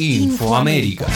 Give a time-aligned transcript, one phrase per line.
[0.00, 1.06] Infoamérica.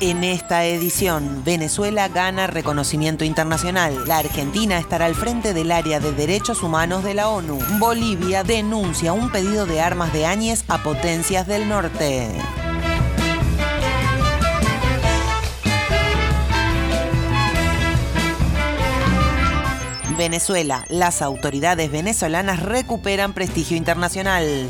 [0.00, 4.02] En esta edición, Venezuela gana reconocimiento internacional.
[4.08, 7.60] La Argentina estará al frente del área de derechos humanos de la ONU.
[7.78, 12.28] Bolivia denuncia un pedido de armas de Áñez a potencias del norte.
[20.26, 20.84] Venezuela.
[20.88, 24.66] Las autoridades venezolanas recuperan prestigio internacional.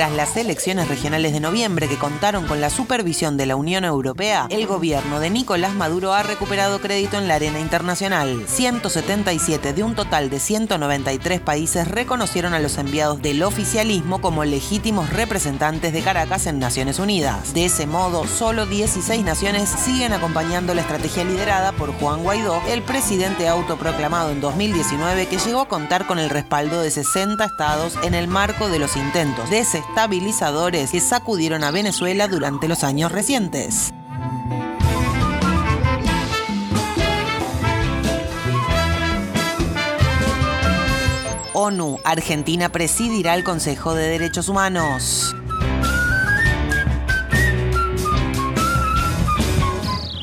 [0.00, 4.46] Tras las elecciones regionales de noviembre que contaron con la supervisión de la Unión Europea,
[4.48, 8.46] el gobierno de Nicolás Maduro ha recuperado crédito en la arena internacional.
[8.48, 15.10] 177 de un total de 193 países reconocieron a los enviados del oficialismo como legítimos
[15.10, 17.52] representantes de Caracas en Naciones Unidas.
[17.52, 22.80] De ese modo, solo 16 naciones siguen acompañando la estrategia liderada por Juan Guaidó, el
[22.80, 28.14] presidente autoproclamado en 2019 que llegó a contar con el respaldo de 60 estados en
[28.14, 33.92] el marco de los intentos de estabilizadores que sacudieron a Venezuela durante los años recientes.
[41.52, 45.34] ONU, Argentina presidirá el Consejo de Derechos Humanos.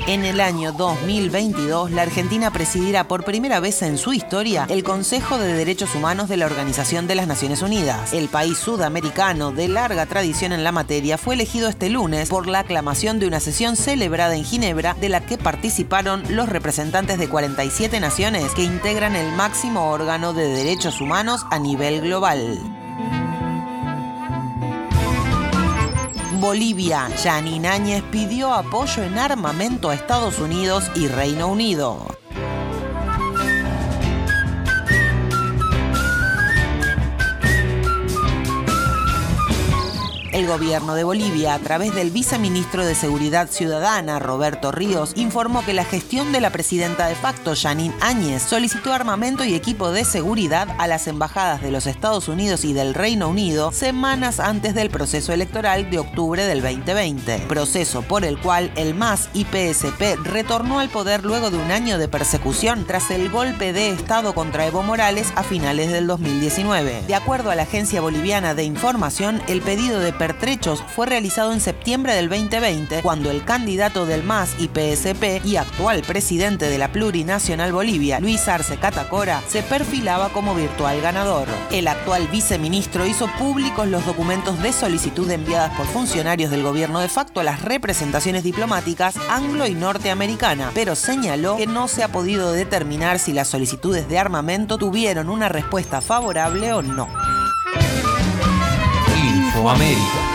[0.07, 5.37] En el año 2022, la Argentina presidirá por primera vez en su historia el Consejo
[5.37, 8.13] de Derechos Humanos de la Organización de las Naciones Unidas.
[8.13, 12.59] El país sudamericano, de larga tradición en la materia, fue elegido este lunes por la
[12.59, 17.99] aclamación de una sesión celebrada en Ginebra de la que participaron los representantes de 47
[17.99, 22.76] naciones que integran el máximo órgano de derechos humanos a nivel global.
[26.39, 32.16] Bolivia, Janine Áñez pidió apoyo en armamento a Estados Unidos y Reino Unido.
[40.37, 45.73] El gobierno de Bolivia, a través del viceministro de Seguridad Ciudadana, Roberto Ríos, informó que
[45.73, 50.67] la gestión de la presidenta de facto, Janine Áñez, solicitó armamento y equipo de seguridad
[50.77, 55.33] a las embajadas de los Estados Unidos y del Reino Unido semanas antes del proceso
[55.33, 60.89] electoral de octubre del 2020, proceso por el cual el MAS y PSP retornó al
[60.89, 65.33] poder luego de un año de persecución tras el golpe de Estado contra Evo Morales
[65.35, 67.05] a finales del 2019.
[67.07, 71.61] De acuerdo a la Agencia Boliviana de Información, el pedido de pertrechos fue realizado en
[71.61, 76.91] septiembre del 2020, cuando el candidato del MAS y PSP y actual presidente de la
[76.91, 81.47] Plurinacional Bolivia, Luis Arce Catacora, se perfilaba como virtual ganador.
[81.71, 87.07] El actual viceministro hizo públicos los documentos de solicitud enviadas por funcionarios del gobierno de
[87.07, 92.51] facto a las representaciones diplomáticas anglo y norteamericana, pero señaló que no se ha podido
[92.51, 97.36] determinar si las solicitudes de armamento tuvieron una respuesta favorable o no.
[99.57, 100.26] Infoamérica.